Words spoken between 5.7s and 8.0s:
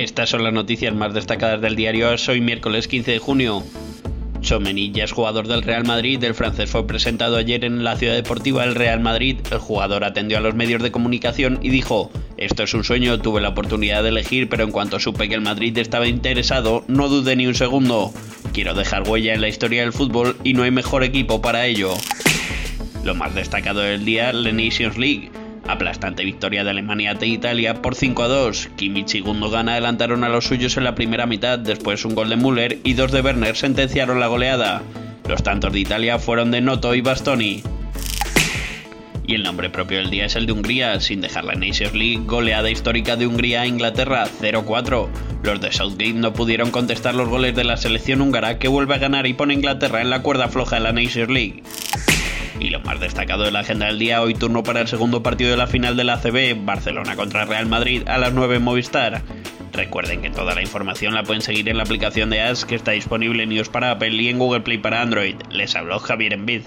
Madrid. El francés fue presentado ayer en la